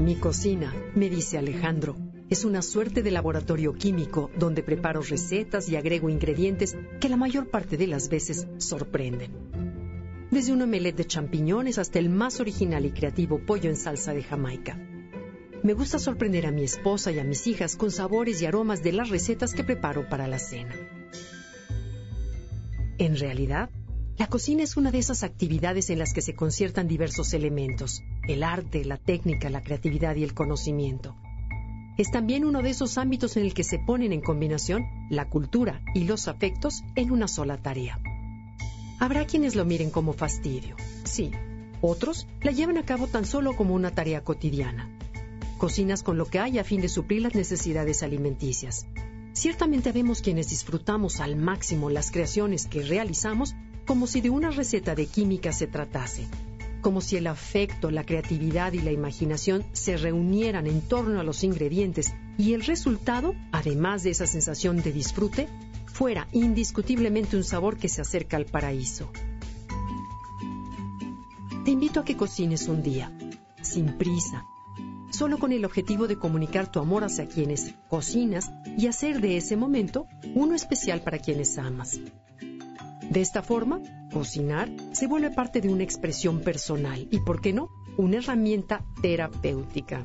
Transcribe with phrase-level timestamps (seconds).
[0.00, 1.94] Mi cocina, me dice Alejandro,
[2.30, 7.50] es una suerte de laboratorio químico donde preparo recetas y agrego ingredientes que la mayor
[7.50, 9.30] parte de las veces sorprenden.
[10.30, 14.22] Desde un omelette de champiñones hasta el más original y creativo pollo en salsa de
[14.22, 14.78] Jamaica.
[15.62, 18.92] Me gusta sorprender a mi esposa y a mis hijas con sabores y aromas de
[18.92, 20.74] las recetas que preparo para la cena.
[22.96, 23.68] En realidad,
[24.20, 28.42] la cocina es una de esas actividades en las que se conciertan diversos elementos, el
[28.42, 31.16] arte, la técnica, la creatividad y el conocimiento.
[31.96, 35.80] Es también uno de esos ámbitos en el que se ponen en combinación la cultura
[35.94, 37.98] y los afectos en una sola tarea.
[38.98, 41.30] Habrá quienes lo miren como fastidio, sí,
[41.80, 44.90] otros la llevan a cabo tan solo como una tarea cotidiana.
[45.56, 48.84] Cocinas con lo que hay a fin de suplir las necesidades alimenticias.
[49.32, 53.54] Ciertamente vemos quienes disfrutamos al máximo las creaciones que realizamos
[53.90, 56.24] como si de una receta de química se tratase,
[56.80, 61.42] como si el afecto, la creatividad y la imaginación se reunieran en torno a los
[61.42, 65.48] ingredientes y el resultado, además de esa sensación de disfrute,
[65.86, 69.10] fuera indiscutiblemente un sabor que se acerca al paraíso.
[71.64, 73.10] Te invito a que cocines un día,
[73.60, 74.44] sin prisa,
[75.10, 79.56] solo con el objetivo de comunicar tu amor hacia quienes cocinas y hacer de ese
[79.56, 81.98] momento uno especial para quienes amas.
[83.10, 87.68] De esta forma, cocinar se vuelve parte de una expresión personal y, ¿por qué no?,
[87.96, 90.04] una herramienta terapéutica.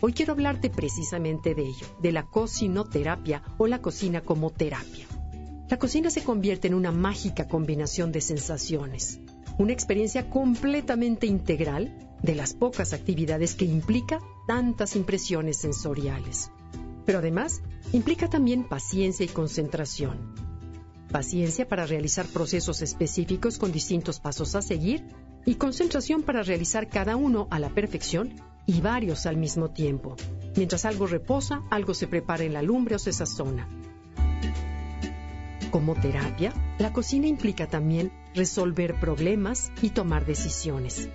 [0.00, 5.06] Hoy quiero hablarte precisamente de ello, de la cocinoterapia o la cocina como terapia.
[5.68, 9.20] La cocina se convierte en una mágica combinación de sensaciones,
[9.58, 16.50] una experiencia completamente integral de las pocas actividades que implica tantas impresiones sensoriales.
[17.04, 17.60] Pero además
[17.92, 20.34] implica también paciencia y concentración,
[21.10, 25.04] paciencia para realizar procesos específicos con distintos pasos a seguir
[25.44, 28.34] y concentración para realizar cada uno a la perfección
[28.66, 30.16] y varios al mismo tiempo.
[30.56, 33.68] Mientras algo reposa, algo se prepara en la lumbre o se sazona.
[35.70, 41.08] Como terapia, la cocina implica también resolver problemas y tomar decisiones.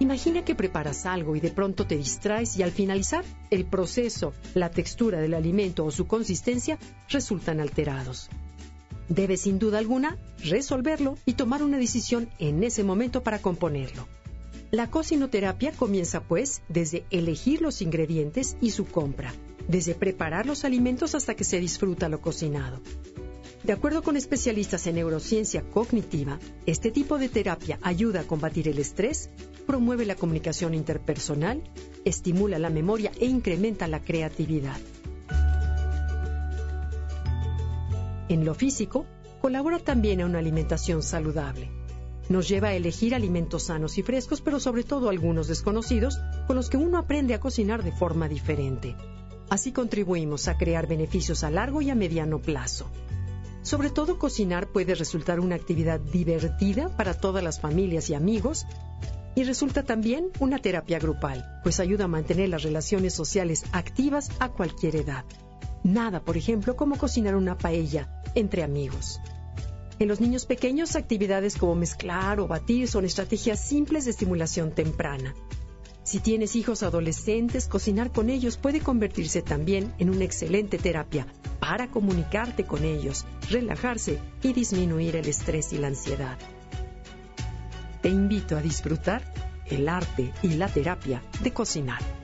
[0.00, 4.70] Imagina que preparas algo y de pronto te distraes y al finalizar, el proceso, la
[4.70, 8.28] textura del alimento o su consistencia resultan alterados.
[9.08, 14.06] Debe sin duda alguna resolverlo y tomar una decisión en ese momento para componerlo.
[14.70, 19.32] La cocinoterapia comienza pues desde elegir los ingredientes y su compra,
[19.68, 22.80] desde preparar los alimentos hasta que se disfruta lo cocinado.
[23.62, 28.78] De acuerdo con especialistas en neurociencia cognitiva, este tipo de terapia ayuda a combatir el
[28.78, 29.30] estrés,
[29.66, 31.62] promueve la comunicación interpersonal,
[32.04, 34.76] estimula la memoria e incrementa la creatividad.
[38.34, 39.06] En lo físico,
[39.40, 41.70] colabora también a una alimentación saludable.
[42.28, 46.18] Nos lleva a elegir alimentos sanos y frescos, pero sobre todo algunos desconocidos,
[46.48, 48.96] con los que uno aprende a cocinar de forma diferente.
[49.50, 52.90] Así contribuimos a crear beneficios a largo y a mediano plazo.
[53.62, 58.66] Sobre todo cocinar puede resultar una actividad divertida para todas las familias y amigos
[59.36, 64.48] y resulta también una terapia grupal, pues ayuda a mantener las relaciones sociales activas a
[64.48, 65.24] cualquier edad.
[65.84, 69.20] Nada, por ejemplo, como cocinar una paella entre amigos.
[69.98, 75.34] En los niños pequeños, actividades como mezclar o batir son estrategias simples de estimulación temprana.
[76.02, 81.26] Si tienes hijos adolescentes, cocinar con ellos puede convertirse también en una excelente terapia
[81.60, 86.38] para comunicarte con ellos, relajarse y disminuir el estrés y la ansiedad.
[88.00, 89.22] Te invito a disfrutar
[89.66, 92.23] el arte y la terapia de cocinar.